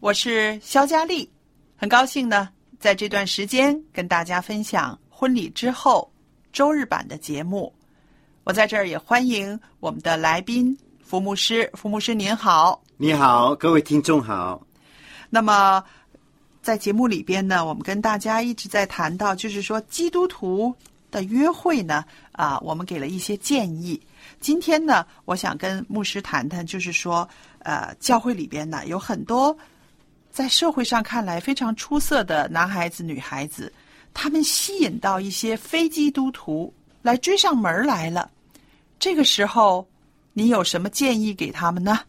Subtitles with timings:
[0.00, 1.28] 我是肖佳丽，
[1.76, 2.48] 很高兴呢，
[2.78, 6.10] 在这段时间跟大家分享婚礼之后
[6.54, 7.70] 周日版的节目。
[8.44, 12.82] 我在这儿也欢迎我们的来宾福牧师，福牧师您好。
[12.96, 14.66] 你好，各位听众好。
[15.28, 15.84] 那么
[16.62, 20.74] 在节目里边呢，我们跟大家一直在谈到，就是说基督徒
[21.10, 24.00] 的约会呢，啊，我们给了一些建议。
[24.40, 29.54] 今天呢，我想跟牧师谈谈，就是说，呃，教会里边呢有很多
[30.30, 33.72] 在社会上看来非常出色的男孩子、女孩子，
[34.14, 38.30] 他们吸引到一些非基督徒来追上门来了。
[38.98, 39.86] 这个时候，
[40.32, 42.00] 你有什么建议给他们呢？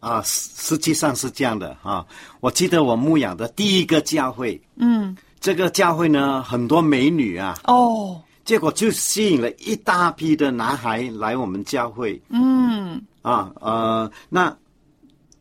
[0.00, 2.04] 啊，实实际上是这样的啊。
[2.40, 13.02] 我记得我牧养的第一个教会，嗯，这个教会呢很多美女啊，哦，结果就吸引了一大批的男孩来我们教会嗯。
[13.22, 13.50] 啊。
[13.60, 14.54] 呃，那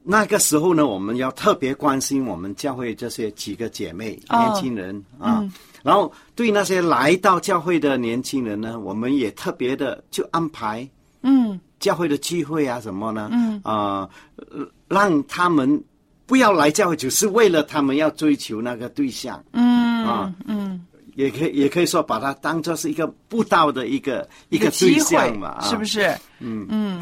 [0.05, 5.43] 那个时候呢，我们要特别关心我们教会这些几个姐妹、哦年轻人啊。
[5.81, 10.87] 然后对那些来到教会的年轻人呢，我们也特别的就安排
[11.21, 13.29] 嗯教会的聚会啊什么呢？
[13.31, 15.81] 嗯啊、呃让他们
[16.25, 20.85] 不要来教会，只是为了他们要追求那个对象，嗯啊嗯，
[21.15, 25.83] 也可以也可以说把它当做是一个布道的一个一个机对象会嘛，啊是不？
[25.85, 26.07] 是？
[26.39, 27.01] 嗯嗯。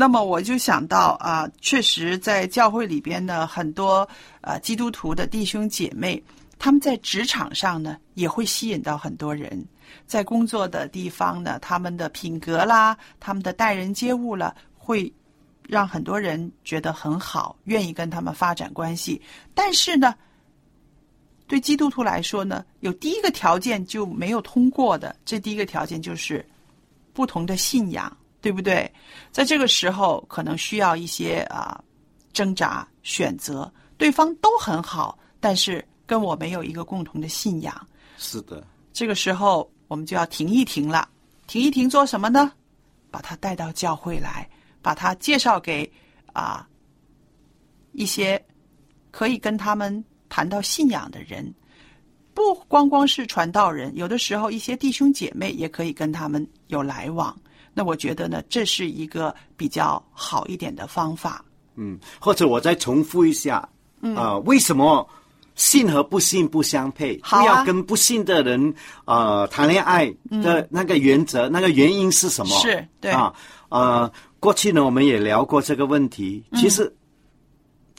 [0.00, 4.08] 那么我就想到啊，确实在教会里边呢，很多
[4.42, 6.22] 呃基督徒的弟兄姐妹，
[6.56, 9.66] 他们在职场上呢也会吸引到很多人，
[10.06, 15.12] 在工作的地方呢，他们的品格啦，他们的待人接物了，会
[15.66, 19.20] 让很多人觉得很好，愿意跟他们发展关系。
[19.52, 20.14] 但是呢，
[21.48, 26.48] 对基督徒来说呢，有第一个条件就没有通过的，这第一个条件就是
[27.12, 28.90] 不同的信仰，对不对？
[29.30, 31.82] 在这个时候，可能需要一些啊
[32.32, 41.08] 挣扎选择，对方都很好，但是跟我没有一个共同的信仰，是的，这个时候我们就要停一停了。
[41.46, 42.52] 停一停做什么呢？
[43.10, 44.48] 把他带到教会来，
[44.82, 45.90] 把他介绍给
[46.34, 46.68] 啊
[47.92, 48.42] 一些
[49.10, 51.52] 可以跟他们谈到信仰的人。
[52.34, 57.34] 不光光是传道人，有的时候一些弟兄姐妹也可以跟他们有来往。
[57.78, 61.44] 那我觉得呢，这是一个比较好一点的方法。
[61.76, 63.68] 嗯，或者我再重复一下，
[64.00, 65.08] 嗯啊、为什么
[65.54, 67.14] 信和不信不相配？
[67.22, 68.74] 啊不要跟不信的人
[69.04, 70.12] 呃谈恋爱
[70.42, 72.58] 的那个原则，那个原因是什么？
[72.58, 73.32] 是对啊，
[73.68, 74.10] 呃，
[74.40, 76.92] 过去呢我们也聊过这个问题，其实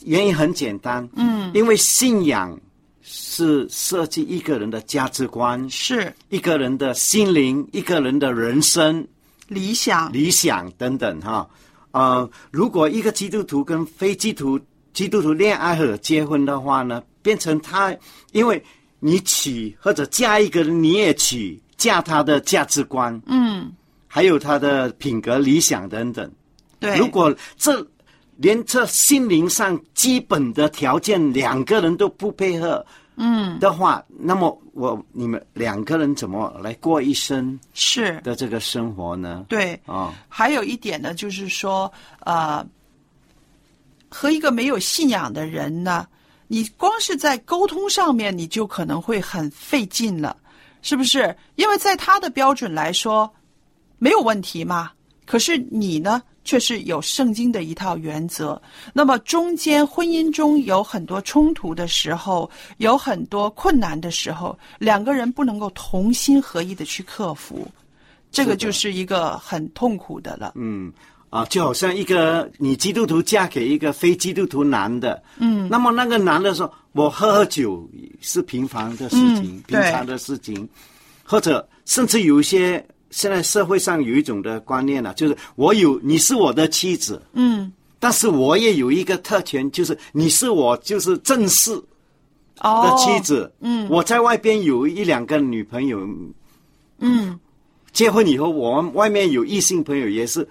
[0.04, 2.60] 原因很简单，嗯，因为信仰
[3.02, 9.08] 是设计一个人的价值观，是一个人的心灵，一个人的人生。
[9.50, 11.50] 理想，理想等等哈。
[11.92, 14.60] 呃，如果一个基督徒跟非基督
[14.94, 17.94] 基督徒恋爱或者结婚的话呢，变成他，
[18.31, 18.63] 因为
[19.00, 23.72] 你娶或者嫁一个人，你也娶嫁他的价值观，嗯，
[24.07, 26.31] 还有他的品格、理想等等。
[26.80, 26.95] 对。
[26.98, 27.86] 如果这
[28.38, 32.86] 连这心灵上基本的条件两个人都不配合，
[33.21, 39.45] 嗯，的话，那么我你们两个人怎么来过一生是，的这个生活呢？
[39.50, 39.77] 对。
[39.86, 42.66] 啊、还有一点呢，就是说，呃，
[44.07, 46.07] 和一个没有信仰的人呢，
[46.48, 50.38] 你光是在沟通上面，你就可能会很费劲了，
[50.81, 51.36] 是不是？
[51.56, 53.30] 因为在他的标准来说，
[53.98, 54.92] 没有问题嘛。
[55.25, 58.60] 可是你呢，却是有圣经的一套原则。
[58.92, 67.68] 那么中间婚姻中有很多冲突的时候，有很多困难的时候，两个人不能够同心合意的去克服，
[68.31, 70.54] 这个就是一个很痛苦的了。
[70.56, 70.92] 嗯。
[71.30, 77.88] 啊，就好像一个你基督徒嫁给一个非基督徒男的，嗯，那么那个男的说，我喝喝酒
[78.19, 80.68] 是平凡的事情，嗯平常的事情，
[81.24, 91.72] 或者甚至有一些现在社会上有一种的观念啊，就是我有你是我的妻子，嗯，但是我也有一个特权，就是你是我就是正式
[92.62, 96.00] 哦的妻子，嗯，我在外边有一两个女朋友，
[97.00, 97.40] 嗯，
[97.92, 100.48] 结婚以后，我们外面有异性朋友也是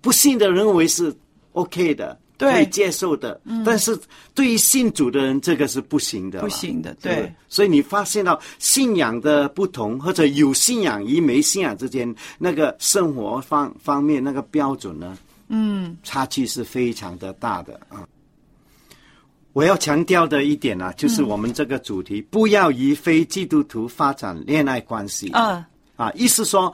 [0.00, 1.14] 不幸的认为是
[1.52, 3.40] OK 的，对可以接受的。
[3.64, 3.98] 但是
[4.34, 7.32] 对于信主的人，这个是不行的，不行的对。
[7.48, 18.06] 所以你发现到信仰的不同，或者有信仰与没信仰之间，那个生活方方面那个标准呢，嗯，差距是非常的大的啊。
[19.52, 25.28] 我要强调的一点呢、就是我们这个主题，不要与非基督徒发展恋爱关系。
[25.34, 25.64] 嗯，
[25.96, 26.72] 啊，意思说，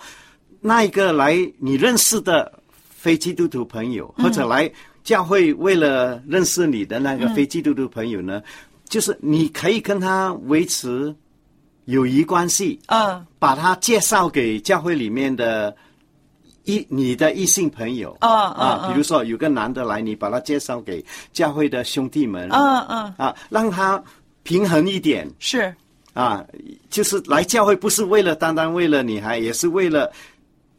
[0.61, 2.61] 那一个来你认识的
[2.91, 4.71] 非基督徒朋友，或者来
[5.07, 8.43] 教会为了认识你的那个非基督徒朋友呢，
[8.89, 11.15] 就是你可以跟他维持
[11.85, 15.75] 友谊关系，嗯，把他介绍给教会里面的
[16.65, 18.17] 异你的异性朋友。
[18.19, 18.91] 嗯啊，嗯。
[18.91, 22.49] 比如说有个男的来，你把他介绍给教会的兄弟们。
[22.51, 24.03] 嗯嗯，啊，让他
[24.43, 25.31] 平衡一点。
[25.39, 25.73] 是，
[26.15, 26.45] 啊，
[26.91, 30.11] 就是来教会不是为了单单为了女孩也是为了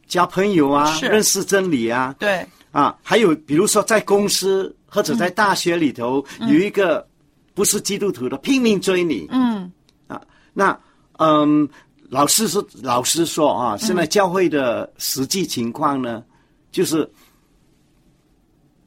[0.06, 2.46] 交朋友啊，认识真理啊，对，
[2.78, 7.04] 啊，还有比如说在公司或者在大学里头、有一个
[7.52, 9.68] 不是基督徒的拼命追你，嗯，
[10.06, 10.22] 啊，
[10.54, 10.78] 那
[11.18, 11.68] 嗯，
[12.08, 16.22] 老师说老师说啊，现在教会的实际情况呢，
[16.70, 17.10] 就是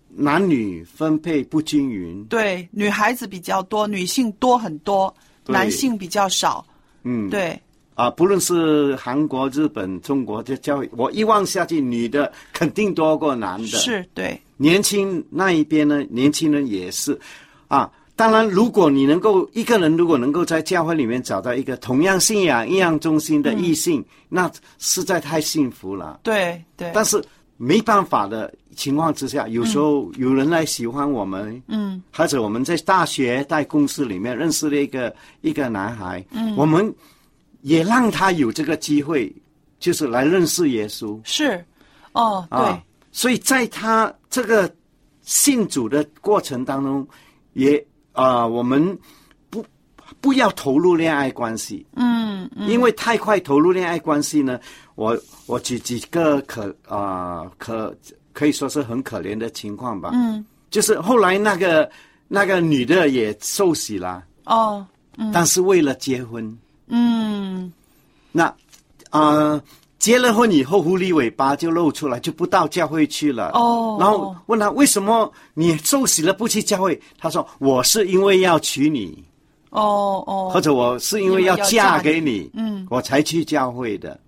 [0.07, 5.13] 男女分配不均匀，对，女孩子比较多，女性多很多，
[5.47, 6.65] 男性比较少，
[7.03, 7.61] 嗯，对，
[7.93, 13.67] 啊，不论是韩国、日本、中国的教育，我一望下去，女的肯定多过男的。
[13.67, 17.19] 是，对，年轻那一边呢，年轻人也是，
[17.67, 24.49] 啊，当然，如果你能够一个人如果能够在教会里面找到一个同样信仰、一样忠心的异性，那
[24.79, 26.19] 实在太幸福了。
[26.23, 27.21] 对，对，但是
[27.57, 36.93] 没办法的情况之下，有时候有人来喜欢我们，嗯，或者我们在大学、在公司里面认识了一个一个男孩，嗯，我们
[37.61, 39.33] 也让他有这个机会，
[39.79, 41.19] 就是来认识耶稣。
[41.23, 41.63] 是，
[42.13, 42.59] 哦，对。
[42.59, 42.83] 啊，。
[43.11, 44.73] 所以在他这个
[45.21, 47.05] 信主的过程当中，
[47.53, 48.97] 也啊、我们
[49.49, 49.63] 不
[50.19, 52.69] 不要投入恋爱关系，嗯，嗯。
[52.69, 54.59] 因为太快投入恋爱关系呢，
[54.95, 57.95] 我我举几个可啊、可
[58.33, 60.11] 可以说是很可怜的情况吧。
[60.13, 61.89] 嗯，就是后来那个
[62.27, 64.85] 那个女的也受洗了，哦，
[65.33, 66.57] 但是为了结婚，
[66.91, 67.71] 嗯，
[68.31, 68.45] 那
[69.09, 69.63] 啊、呃
[70.01, 73.51] 结了婚以后，狐狸尾巴就露出来，就不到教会去了。
[73.53, 73.97] 哦。
[73.99, 76.99] 然后问他为什么你受洗了不去教会？
[77.19, 79.23] 他说我是因为要娶你，
[79.69, 84.19] 哦哦，或者我是因为要嫁给你，嗯，我才去教会的。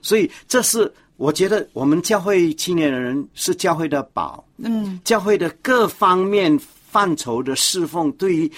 [0.00, 6.58] 所以这是我觉得我们教会青年人是教会的宝，嗯，教会的各方面
[6.90, 8.50] 范畴的侍奉，对于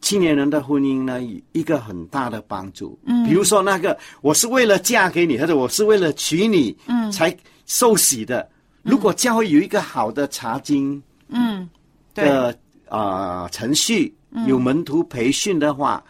[0.00, 1.20] 青年人的婚姻呢，
[1.52, 2.98] 一个很大的帮助。
[3.04, 7.36] 嗯，比如说那个，我是为了嫁给你，或者我是为了娶你，嗯，才
[7.66, 8.48] 受洗的。
[8.82, 11.68] 如果教会有一个好的查经嗯，
[12.14, 12.56] 的
[12.88, 14.14] 啊、呃程序，
[14.46, 16.02] 有门徒培训的话，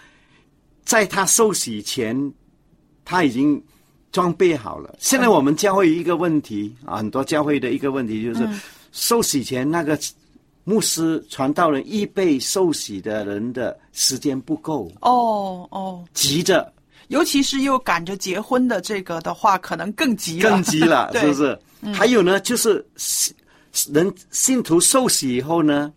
[0.85, 2.33] 在他受洗前，
[3.05, 3.61] 他已经
[4.13, 4.95] 装备好了。
[4.99, 8.49] 现在我们教会一个问题啊，很多教会的一个问题就是，
[8.93, 9.99] 受洗前那个
[10.69, 16.71] 牧师传道人预备受洗的人的时间不够，哦哦，急着。
[17.07, 21.59] 尤其是又赶着结婚的这个的话，可能更急了，更急了， 是不是？
[21.91, 23.35] 还有呢，就是信
[23.91, 25.91] 人信徒受洗以后呢，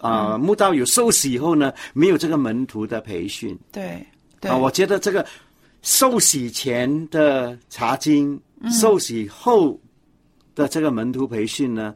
[0.00, 3.56] 啊、慕道友受洗以后呢，没有这个门徒的培训。
[3.70, 4.04] 对
[4.40, 4.50] 对。
[4.50, 5.24] 啊，我觉得这个
[5.82, 8.40] 受洗前的查经，
[8.72, 9.78] 受洗后
[10.56, 11.94] 的这个门徒培训呢，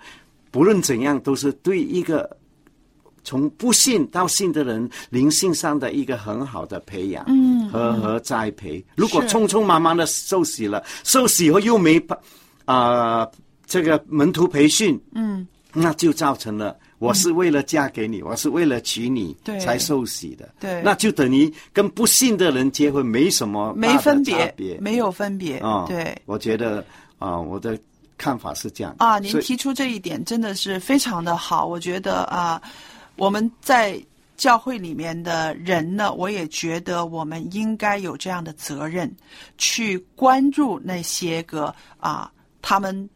[0.51, 2.37] 不论怎样都是对一个
[3.25, 8.83] 从不信到信的人灵性上的一个很好的培养，嗯，和和栽培。
[8.97, 12.01] 如果匆匆忙忙的受洗了，受洗以后又没
[12.65, 13.29] 啊、
[13.67, 19.59] 这个门徒培训，嗯，那就造成了我是为了嫁给你，我是为了娶你对。
[19.59, 20.83] 才受洗的，对。
[20.83, 26.17] 那就等于跟不信的人结婚没什么没分别没有分别，啊、对。
[26.25, 26.85] 我觉得
[27.19, 27.79] 啊、我的
[28.19, 32.61] 看法是这样啊，您提出这一点真的是非常的好，我觉得啊，
[33.17, 33.99] 我们在
[34.37, 39.11] 教会里面的人呢，我也觉得我们应该有这样的责任，
[39.57, 43.09] 去关注那些个啊，他们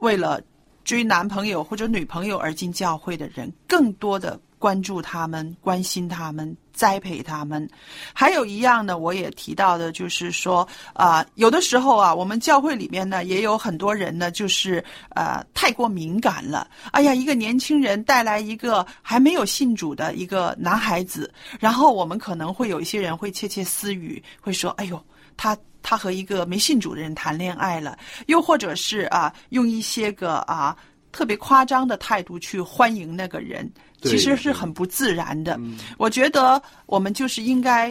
[0.00, 0.40] 为了
[0.84, 7.68] 追男朋友或者女朋友而进教会的人，更多的关注他们、关心他们、栽培他们。
[8.14, 14.84] 还有一样呢，我也提到的，就是说啊、有的时候啊，我们教会里面呢，也有很多人呢，就是
[15.16, 16.68] 呃太过敏感了。
[16.92, 25.04] 哎呀，一个年轻人带来一个还没有信主的一个男孩子，然后我们可能会有一些人会窃窃私语，会说：“哎呦，
[25.36, 30.76] 他。”他和一个没信主的人谈恋爱了，又或者是啊，用一些个啊
[31.18, 33.68] 特别夸张的态度去欢迎那个人，
[34.02, 35.58] 其实是很不自然的。
[35.96, 37.90] 我觉得我们就是应该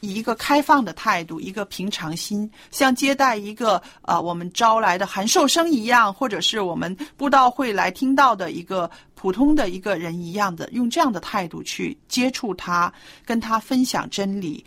[0.00, 12.92] 以一个开放的态度，一个平常心，像接待一个呃我们招来的函授生一样，或者是我们布道会来听到的一个普通的一个人一样的，用这样的态度去接触他，
[13.24, 14.62] 跟他分享真理，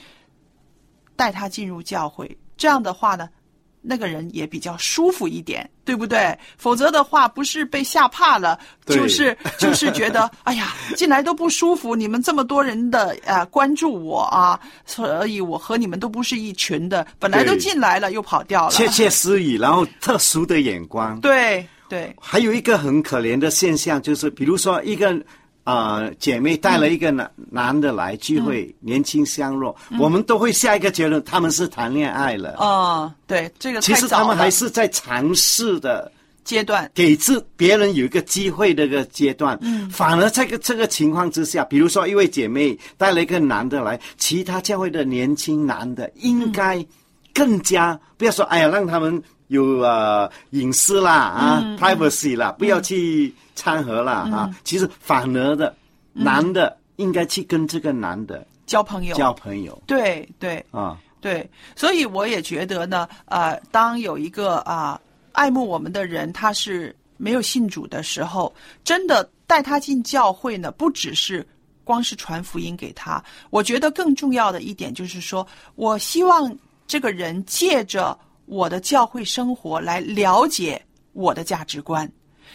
[1.16, 2.36] 带他进入教会。
[2.58, 3.30] 这样的话呢，
[3.88, 6.38] 那个人也比较舒服一点，对不对？
[6.58, 11.96] 否则的话，不是被吓怕了，就是就是觉得， 哎呀，进来都不舒服。
[11.96, 17.08] 你们这么多人的呃关注我啊，所以我和你们都不是一群的。
[17.18, 18.72] 本来都进来了，又跑掉了。
[18.72, 21.20] 窃窃私语，然后特殊的眼光。
[21.22, 25.18] 对对，还有一个很可怜的现象，就是比如说一个
[25.68, 32.56] 啊、呃姐妹带了一个男、男的来聚会，年轻相若，我们都会下一个结论，他们是谈恋爱了。
[32.58, 36.10] 哦，对，这个其实他们还是在尝试的，
[36.46, 36.90] 阶段。
[36.96, 39.60] 给自别人有一个机会的一个阶段。
[39.62, 46.82] 嗯，反而这个这个情况之下，比如说一位姐妹带了一个男的来，其他教会的年轻男的应该
[47.34, 54.50] 更加、不要说哎呀，让他们有呃隐私啦啊、privacy 啦，不要去掺和了、啊。
[54.64, 55.76] 其实反而的，
[56.14, 60.98] 男的应该去跟这个男的交朋友，交朋友对对，啊。
[61.20, 71.46] 对，所以我也觉得呢，呃，当有一个啊、爱慕我们的人，他是没有信主的时候，真的带他进教会呢，不只是
[71.84, 80.80] 光是传福音给他，我觉得更重要的一点就是说，我希望这个人借着我的教会生活来了解
[81.14, 82.10] 我的价值观。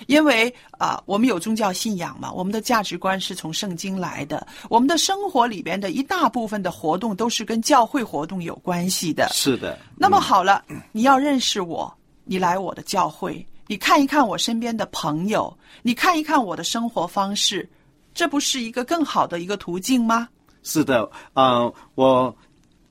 [0.06, 9.28] 因为啊、我们有宗教信仰嘛，我们的价值观是从圣经来的，我们的生活里边的一大部分的活动都是跟教会活动有关系的。
[9.32, 11.92] 是的，那么好了，你要认识我，
[12.24, 17.68] 你来我的教会，你看一看我身边的朋友，你看一看我的生活方式，
[18.12, 20.28] 这不是一个更好的一个途径吗？
[20.64, 22.34] 是的，呃，我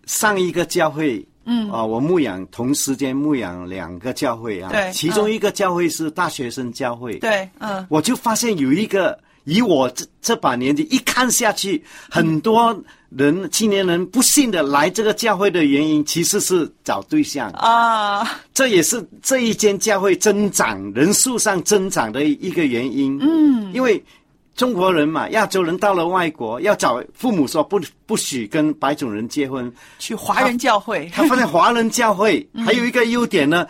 [0.05, 12.79] 上一个教会，嗯，啊、我牧养同时间牧养两个教会啊，对其中一个教会是大学生教会，，对，嗯，我就发现有一个，以我这这把年纪一看下去，很多
[13.09, 23.17] 人青年人不信的来这个教会的原因，其实是找对象，啊，这也是这一间教会增长人数上增长的一个原因。
[23.19, 24.01] 嗯，因为
[24.55, 32.65] 中国人嘛，亚洲人到了外国要找父母说不不许跟白种人结婚，去华人教会，他放在华人教会 嗯。
[32.65, 33.65] 还有一个优点呢，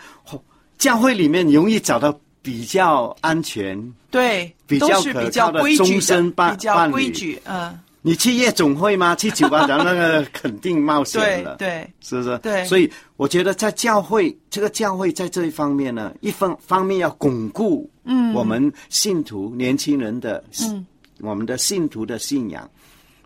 [0.78, 3.80] 教会里面容易找到比较安全。
[4.10, 6.92] 对，比较可靠的终身伴比较伴侣。
[6.92, 9.14] 规矩，嗯，你去夜总会吗？
[9.14, 11.56] 去酒吧，咱那个肯定冒险了。
[11.56, 12.36] 对对，是不是？
[12.38, 20.84] 对所以我觉得在教会这个教会在这一方面呢，一方方面要巩固嗯我们信徒年轻人的嗯
[21.20, 22.68] 我们的信徒的信仰，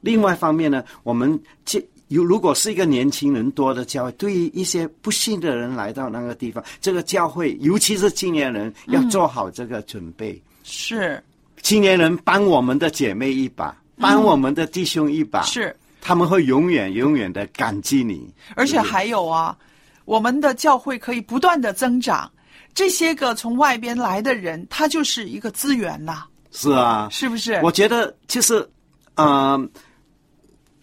[0.02, 1.84] 另外一方面呢，我们这。
[2.08, 10.40] 有如果是一个年轻人多的教会，对于一些不信的人来到那个地方，这个教会尤其是青年人要做好这个准备。
[10.62, 11.20] 是
[11.62, 18.32] 青年人帮我们的姐妹一把，帮我们的弟兄一把，是，他们会永远永远的感激你。
[18.54, 19.56] 而且还有啊，
[20.04, 22.30] 我们的教会可以不断的增长，
[22.74, 27.60] 这些个从外边来的人，他就是一个资源呐、是啊，是不是？
[27.62, 28.68] 我觉得就是，
[29.14, 29.58] 呃，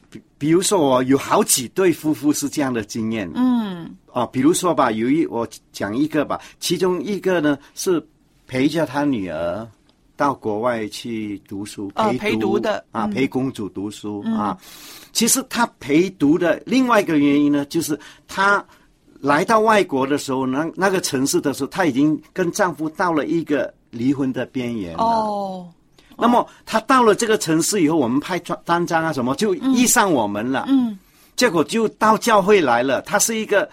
[0.09, 3.95] 比比如说我有好几对夫妇是这样的经验，嗯。
[4.11, 8.05] 啊，比如说吧，有一我讲一个吧，其中一个呢是
[8.45, 9.67] 陪着他女儿
[10.23, 14.57] 到国外去读书，啊陪陪读的啊，嗯陪公主读书、啊。
[15.11, 18.65] 其实她陪读的另外一个原因呢，就是她
[19.19, 25.03] 来到外国的时候，那那个城市的时候，她已经跟丈夫到了一个离婚的边缘了。
[25.03, 25.67] 哦，
[26.17, 30.63] 那么她到了这个城市以后，我们拍专单张啊什么，就遇上我们了。
[30.69, 30.97] 嗯，
[31.35, 33.01] 结果就到教会来了。
[33.01, 33.69] 他是一个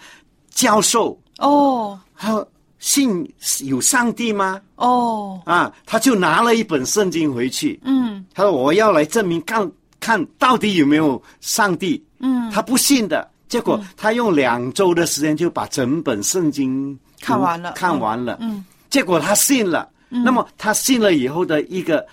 [0.49, 2.45] 教授，哦，他
[2.81, 4.59] 信有上帝吗？
[4.75, 7.79] 哦，啊，他就拿了一本圣经回去。
[7.83, 13.29] 嗯他说：“我要来证明看看到底有没有上帝。”嗯，他不信的。
[13.47, 18.37] 结果他用两周的时间就把整本圣经看完了看完了。
[18.41, 19.87] 嗯，结果他信了。
[20.09, 22.05] 嗯那么他信了以后的一个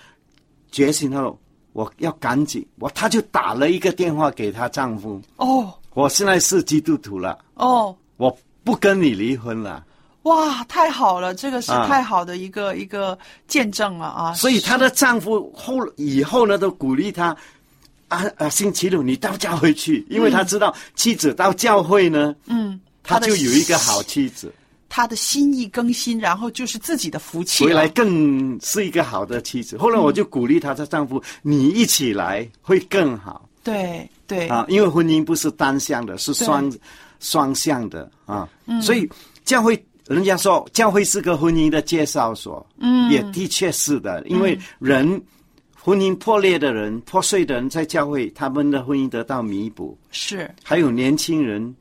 [0.71, 1.37] 决心，他说
[1.73, 5.19] ：“我要赶紧。”我他就打了一个电话给她丈夫。
[5.37, 9.83] 哦，我现在是基督徒了，哦，我不跟你离婚了。
[10.29, 13.17] 哇，太好了，这个是啊太好的一个、一个
[13.47, 14.31] 见证了啊！
[14.33, 17.35] 所以她的丈夫后以后呢，都鼓励她
[18.09, 24.53] 啊啊，星期六你到教会去，因为他知道妻子到教会呢，嗯，他就有一个好妻子，
[24.87, 27.65] 他的心意更新，然后就是自己的福气。
[27.65, 29.79] 回来更是一个好的妻子。
[29.79, 36.71] 后来我就鼓励她的丈夫，你一起来会更好对对啊，因为婚姻不是单向的，是双
[37.19, 38.47] 双向的啊。
[38.79, 39.09] 所以
[39.43, 39.83] 教会。
[40.09, 45.21] 人家说教会是个婚姻的介绍所，嗯，也的确是的，因为人
[45.79, 49.95] 婚姻破裂的人、破碎的人在教会，他们的婚姻得到弥补。
[50.09, 51.75] 是还有年轻人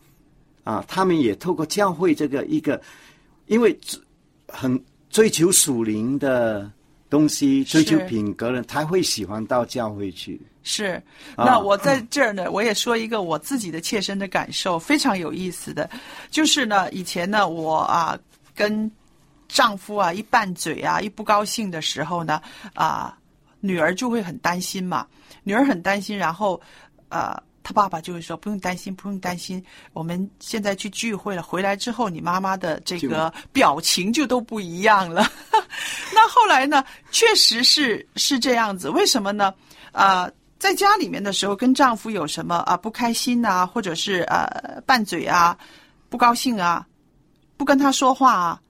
[0.62, 2.78] 啊，他们也透过教会这个一个，
[3.47, 3.99] 因为追
[4.47, 6.70] 很追求属灵的
[7.11, 10.41] 东西，追求品格的人，他会喜欢到教会去。
[10.62, 11.03] 是。
[11.37, 15.88] 啊那我在这儿呢，我也说一个我自己的切身的感受，非常有意思的，
[16.31, 18.19] 就是呢，以前呢，我啊
[18.55, 18.91] 跟
[19.49, 22.41] 丈夫啊一拌嘴啊，一不高兴的时候呢，
[22.75, 23.17] 啊，
[23.61, 25.07] 女儿就会很担心嘛，
[25.45, 26.61] 女儿很担心，然后
[27.09, 27.41] 呃。
[27.68, 29.62] 他爸爸就会说：“不用担心，不用担心。
[29.92, 35.30] 我们现在去聚会了，回来之后，你妈妈的这个表情就都不一样了。
[36.14, 38.88] 那后来呢，确实是是这样子。
[38.88, 39.52] 为什么呢？
[39.92, 45.54] 啊、在家里面的时候，跟丈夫有什么啊不开心啊，或者是呃拌嘴啊、
[46.09, 46.87] 不高兴啊，
[47.59, 48.62] 不跟他说话啊，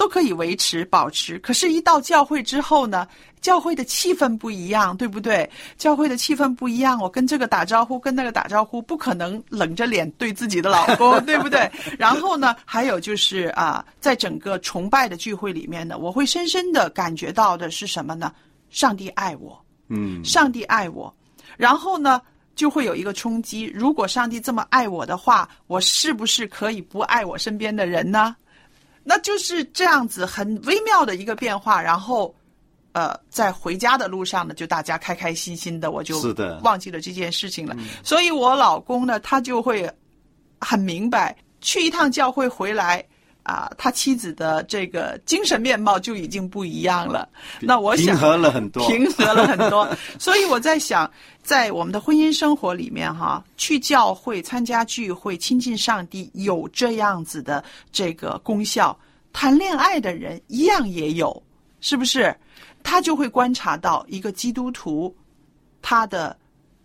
[0.00, 1.38] 都可以维持保持。
[1.40, 3.06] 可是，一到教会之后呢，
[3.42, 5.48] 教会的气氛不一样，对不对？
[5.76, 11.70] 教会的气氛不一样，我跟这个打招呼，跟那个打招呼，不可能冷着脸对自己的老公， 对不对？
[11.98, 18.32] 然后呢，还有就是啊，在整个崇拜的聚会里面呢，我会深深的感觉到的是什么呢？
[18.70, 19.62] 上帝爱我。
[19.90, 21.14] 嗯，上帝爱我，
[21.58, 22.22] 然后呢，
[22.54, 23.64] 就会有一个冲击。
[23.74, 28.34] 如果上帝这么爱我的话，我是不是可以不爱我身边的人呢？
[29.10, 31.82] 那就是这样子很微妙的一个变化。
[31.82, 32.32] 然后，
[32.92, 37.76] 呃，在回家的路上呢，就大家开开心心的，我就是的忘记了这件事情了。
[38.04, 39.90] 所以我老公呢，他就会
[40.60, 43.04] 很明白，去一趟教会回来。
[43.50, 47.28] 啊，他妻子的这个精神面貌就已经不一样了。
[47.60, 48.88] 那我想平和了很多。
[48.88, 49.88] 平和了很多。
[50.18, 51.10] 所以我在想，
[51.42, 58.96] 在我们的婚姻生活里面，哈，去教会参加聚会、亲近上帝，有这样子的这个功效。
[59.32, 61.42] 谈恋爱的人一样也有，
[61.80, 62.32] 是不是？
[62.82, 65.14] 他就会观察到一个基督徒，
[65.82, 66.36] 他的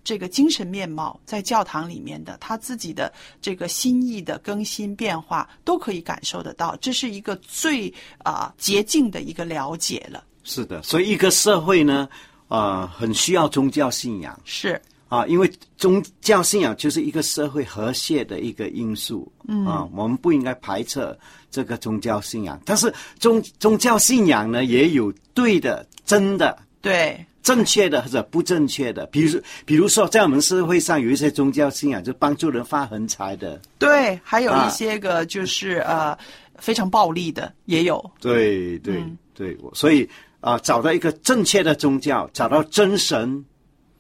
[0.06, 6.78] 这个精神面貌，在教堂里面的他自己的这个心意的更新变化，都可以感受得到。
[6.80, 10.24] 这是一个最啊、洁净的一个了解了。
[10.44, 12.08] 是的，所以一个社会呢，
[12.48, 14.82] 啊，很需要宗教信仰是。
[15.08, 19.32] 啊，因为宗教信仰就是一个社会和谐的一个因素。
[19.48, 21.15] 嗯啊，我们不应该排斥
[21.52, 29.06] 这个宗教信仰，但是宗宗教信仰呢，也有对的、真的、对，正确的或者不正确的。
[29.06, 33.62] 比如，比如说，在我们社会上有一些宗教信仰，就帮助人发横财的。
[33.78, 36.18] 对，还有啊一些个就是、呃
[36.58, 38.04] 非常暴力的也有。
[38.22, 43.44] 对对、嗯对，我所以啊、找到一个正确的宗教，找到真神，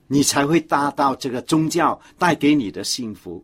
[0.07, 3.43] 你才会达到这个宗教带给你的幸福。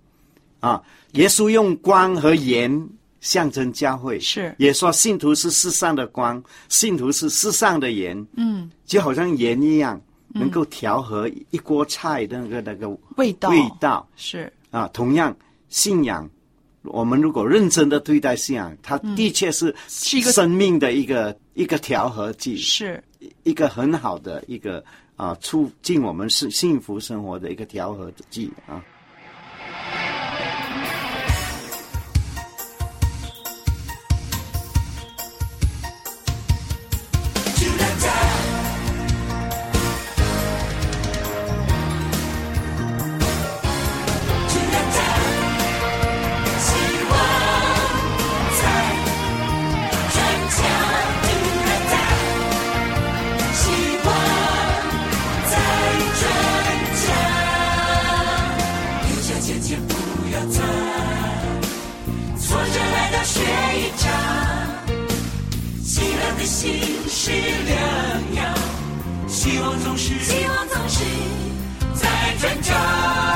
[0.61, 2.71] 啊，耶稣用光和盐
[3.21, 4.53] 象征教会，是。
[4.57, 8.27] 也说信徒是世上的光，信徒是世上的盐。
[8.35, 13.49] 嗯，就好像盐一样，能够调和一锅菜的那个那个味道。
[13.49, 14.05] 味道。
[14.17, 14.51] 是。
[14.71, 14.89] 啊。
[14.91, 15.33] 同样，
[15.69, 16.29] 信仰，
[16.81, 23.01] 我们如果认真的对待信仰，它的确是嗯是一个生命的一个一个调和剂，是。
[23.43, 24.83] 一个很好的一个
[25.15, 28.83] 啊，促进我们是幸福生活的一个调和剂啊。
[63.33, 64.11] 学一张，
[65.81, 67.79] 喜乐的心是良
[68.35, 68.53] 药，
[69.25, 70.99] 希望总是希望总是
[71.95, 73.30] 在成长。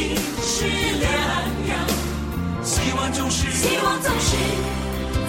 [0.00, 1.12] 心是良
[1.68, 2.62] 药。
[2.62, 4.36] 希望总是希望总是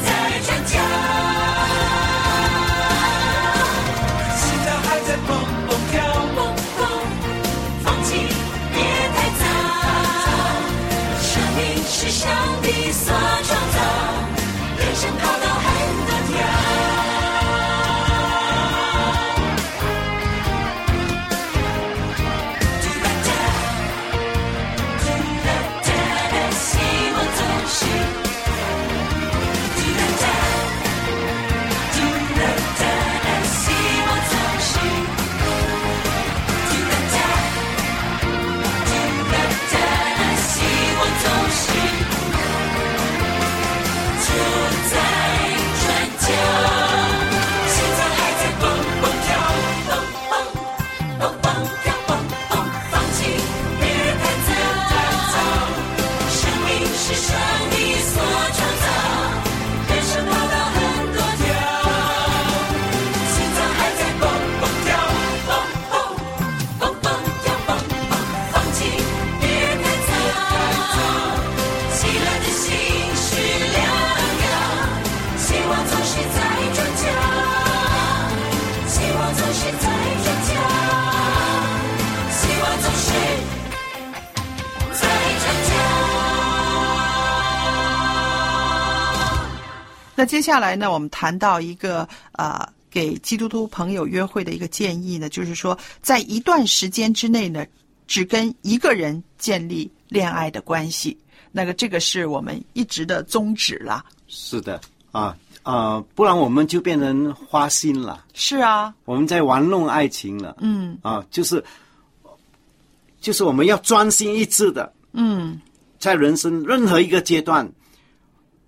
[0.05, 1.30] 在转角。
[90.41, 97.63] 接下来呢，我们谈到一个呃，给基督徒朋友约会的一个建议呢，就是说，在一段时间之内呢，
[98.07, 101.15] 只跟一个人建立恋爱的关系。
[101.51, 104.03] 那个，这个是我们一直的宗旨了。
[104.27, 110.57] 是的，啊啊，不然我们就变成花心了，是啊，我们在玩弄爱情了。
[110.59, 111.63] 嗯啊，就是
[113.19, 115.61] 就是我们要专心一致的，嗯，
[115.99, 117.71] 在人生任何一个阶段，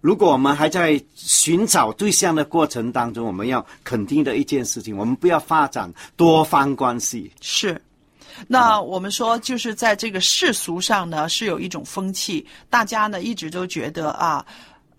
[0.04, 7.32] 如果我们还在寻找对象的过程当中，我们要肯定的一件事情，我们不要发展多方关系。
[7.40, 7.82] 是。
[8.46, 14.46] 那我们说，就是在这个世俗上呢，是有一种风气，大家呢一直都觉得啊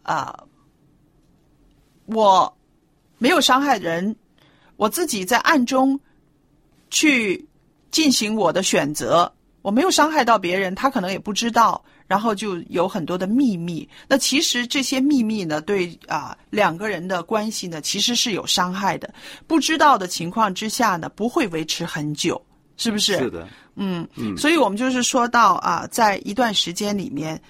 [0.02, 0.42] 啊，
[2.06, 2.56] 我
[3.18, 4.16] 没有伤害人，
[4.76, 6.00] 我自己在暗中
[6.88, 7.46] 去
[7.90, 13.88] 进行我的选择，我没有伤害到别人，他可能也不知道，然后就有很多的秘密。
[14.06, 19.12] 那其实这些秘密呢，对啊两个人的关系呢，其实是有伤害的。
[19.48, 22.40] 不知道的情况之下呢，不会维持很久，
[22.76, 23.18] 是不是？
[23.18, 27.40] 是的，嗯，所以我们就是说到啊，在一段时间里面，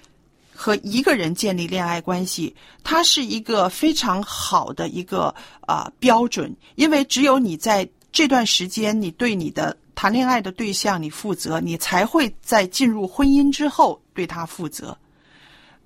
[0.55, 5.35] 和一个人建立恋爱关系，它是一个非常好的一个
[5.67, 14.97] 啊、标准，因为只有你在这段时间，你对你的谈恋爱的对象你负责，你才会在进入婚姻之后对他负责，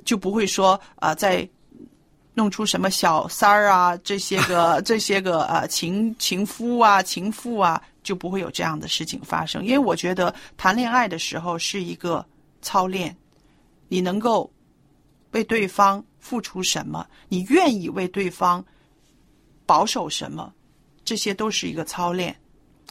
[0.04, 1.48] 就不会说啊、在。
[2.34, 9.64] 弄出什么小三儿啊，这些个 这些个呃情情夫啊、情妇啊，就不会有这样的事情发生。
[9.64, 12.24] 因为我觉得谈恋爱的时候是一个
[12.62, 13.16] 操练，
[13.88, 14.48] 你能够
[15.32, 18.64] 为对方付出什么，你愿意为对方
[19.66, 20.54] 保守什么，
[21.08, 22.36] 这些都是一个操练。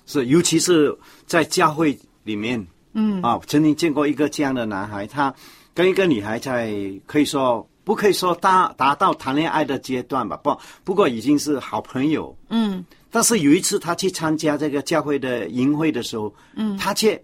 [0.08, 3.22] 是，尤其是在教会里面，嗯。
[3.22, 5.32] 啊，曾经见过一个这样的男孩，他
[5.76, 6.74] 跟一个女孩在
[7.06, 12.36] 可以说不可以说达达到谈恋爱的阶段吧，不，不过已经是好朋友。
[12.50, 12.84] 嗯。
[13.12, 17.24] 但是有一次他去参加这个教会的营会的时候，嗯，他却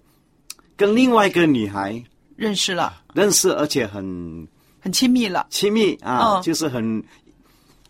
[0.77, 2.03] 跟另外一个女孩
[2.36, 4.47] 认识了，认识，而且很
[4.79, 6.41] 很亲密了，亲密啊，嗯。
[6.43, 7.03] 就是很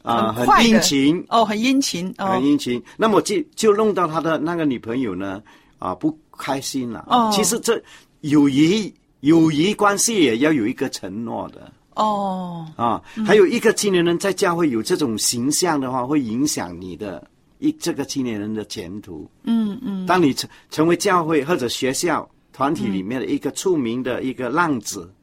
[0.03, 2.83] 啊、很殷勤，哦，很殷勤哦很，殷勤。
[2.97, 5.41] 那么就就弄到他的那个女朋友呢
[5.79, 7.05] 啊不开心了。
[7.07, 7.81] 哦其实这
[8.19, 13.01] 友谊友谊关系也要有一个承诺的哦，啊。
[13.25, 17.25] 还有一个青年人在教会有这种形象的话，会影响你的
[17.59, 19.29] 一这个青年人的前途。
[19.43, 25.13] 嗯嗯当你成成为教会或者学校团体里面的一个出名的一个浪子，嗯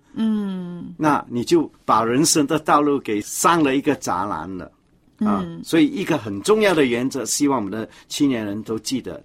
[0.97, 4.65] 那你就把人生的道路给上了一个栅栏了。
[5.19, 9.23] 啊，嗯所以一个很重要的原则，希望我们的青年人都记得，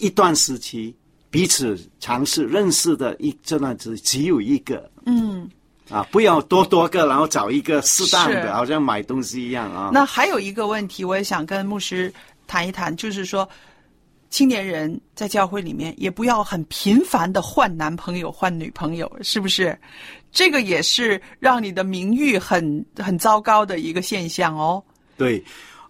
[0.00, 0.94] 一段时期
[1.30, 5.48] 彼此尝试认识的一这段只只有一个嗯。
[5.90, 9.90] 啊，不要多多个，然后找一个适当的，好像买东西一样啊。
[9.92, 12.10] 那还有一个问题，我也想跟牧师
[12.46, 13.46] 谈一谈，就是说，
[14.34, 19.78] 青年人在教会里面也不要很频繁的换男朋友、换女朋友，是不是？
[20.32, 24.82] 这个也是让你的名誉很很糟糕的一个现象哦。
[25.16, 25.40] 对，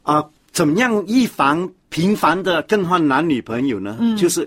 [0.02, 3.96] 啊、怎么样预防频繁的更换男女朋友呢？
[3.98, 4.46] 嗯就是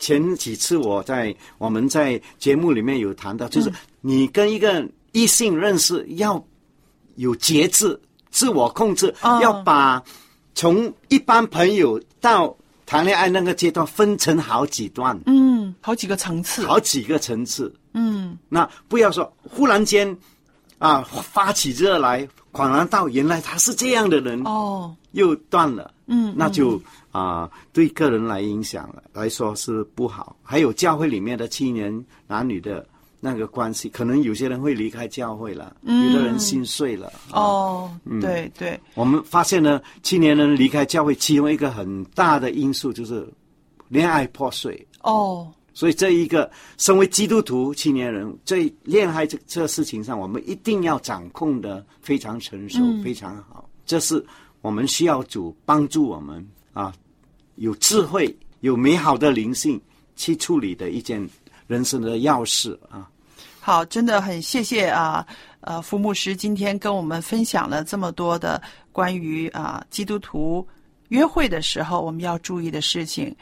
[0.00, 6.44] 前几次我在我们在节目里面有谈到，就是你跟一个异性认识要
[7.14, 7.96] 有节制、
[8.32, 10.02] 自我控制，哦要把
[10.56, 12.52] 从一般朋友到
[12.88, 16.64] 谈恋爱那个阶段分成好几段、嗯，好几个层次。
[16.64, 17.70] 好几个层次。
[17.92, 20.16] 嗯那不要说忽然间
[20.78, 24.42] 啊发起热来，恍然到原来他是这样的人。
[24.44, 26.80] 哦，又断了，嗯那就
[27.12, 30.34] 啊、对个人来影响了来说是不好。
[30.42, 31.92] 还有教会里面的青年
[32.26, 32.86] 男女的
[33.20, 37.08] 那个关系，可能有些人会离开教会了，有的人心碎了。
[37.30, 43.28] 啊，哦，对对，我们发现呢，青年人离开教会，其中一个很大的因素就是
[43.88, 44.86] 恋爱破碎。
[45.02, 53.68] 哦，所以这一个身为基督徒青年人，在恋爱这这事情上，我们一定要掌控的非常成熟，嗯非常好。
[53.84, 54.24] 这是
[54.60, 56.92] 我们需要主帮助我们啊，
[57.56, 59.80] 有智慧、有美好的灵性
[60.14, 61.26] 去处理的一件
[61.68, 63.08] 人生的要事啊。
[63.60, 65.24] 好，真的很谢谢啊，
[65.60, 70.66] 呃，福牧师今天跟我们分享了这么多的关于啊基督徒
[71.08, 73.32] 约会的时候我们要注意的事情。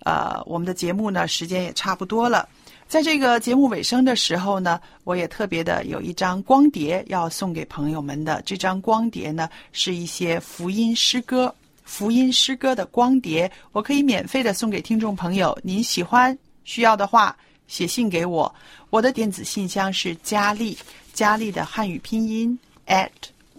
[0.00, 2.48] 呃，我们的节目呢时间也差不多了，
[2.86, 8.42] 在这个节目尾声的时候呢，我也特别的有一张光碟要送给朋友们的。
[8.44, 11.54] 这张光碟呢是一些福音诗歌。
[11.84, 15.56] 福音诗歌的光碟，我可以免费的送给听众朋友。
[15.62, 17.36] 您喜欢需要的话，
[17.68, 18.54] 写信给我。
[18.90, 20.76] 我的电子信箱是佳丽，
[21.12, 23.08] 佳丽的汉语拼音 at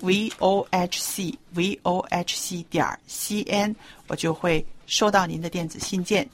[0.01, 3.75] v o h c v o h c 点 c n，
[4.07, 6.27] 我就会收到您的电子信件。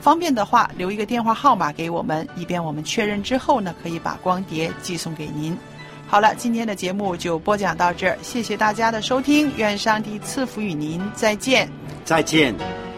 [0.00, 5.56] 方便的话，留一个电话号码给我们，以便我们确认之后呢，可以把光碟寄送给您。
[6.06, 11.68] 好了，今天的节目就播讲到这儿，谢谢大家的收听，愿上帝赐福与您，再见。
[12.04, 12.93] 再见。